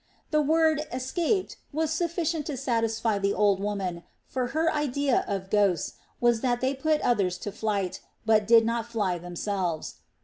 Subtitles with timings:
[0.31, 5.93] The word "escaped" was sufficient to satisfy the old woman; for her idea of ghosts
[6.19, 9.97] was that they put others to flight, but did not fly themselves.